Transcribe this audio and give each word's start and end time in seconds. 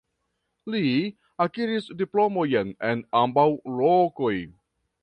Li 0.75 0.81
akiris 1.45 1.91
diplomojn 2.01 2.75
en 2.91 3.05
ambaŭ 3.25 3.49
lokoj. 3.81 4.37